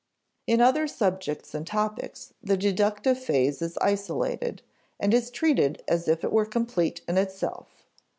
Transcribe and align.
In 0.47 0.61
other 0.61 0.87
subjects 0.87 1.53
and 1.53 1.67
topics, 1.67 2.33
the 2.43 2.57
deductive 2.57 3.21
phase 3.23 3.61
is 3.61 3.77
isolated, 3.77 4.63
and 4.99 5.13
is 5.13 5.29
treated 5.29 5.83
as 5.87 6.07
if 6.07 6.23
it 6.23 6.31
were 6.33 6.47
complete 6.47 7.01
in 7.07 7.19
itself. 7.19 7.83